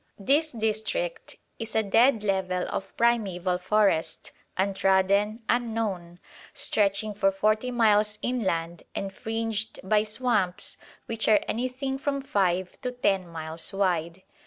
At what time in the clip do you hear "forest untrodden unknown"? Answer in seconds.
3.59-6.17